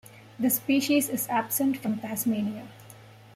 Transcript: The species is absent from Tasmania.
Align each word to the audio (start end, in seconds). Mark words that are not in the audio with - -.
The 0.39 0.49
species 0.49 1.09
is 1.09 1.27
absent 1.29 1.77
from 1.77 1.99
Tasmania. 1.99 2.67